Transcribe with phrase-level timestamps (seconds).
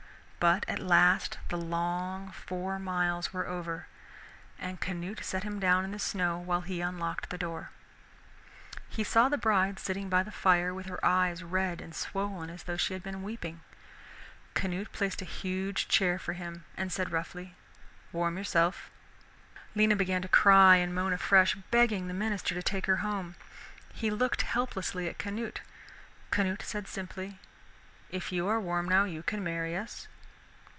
[0.41, 3.85] But at last the long four miles were over,
[4.57, 7.69] and Canute set him down in the snow while he unlocked the door.
[8.89, 12.63] He saw the bride sitting by the fire with her eyes red and swollen as
[12.63, 13.61] though she had been weeping.
[14.55, 17.53] Canute placed a huge chair for him, and said roughly,
[18.11, 18.89] "Warm yourself."
[19.75, 23.35] Lena began to cry and moan afresh, begging the minister to take her home.
[23.93, 25.61] He looked helplessly at Canute.
[26.31, 27.37] Canute said simply,
[28.09, 30.07] "If you are warm now, you can marry us."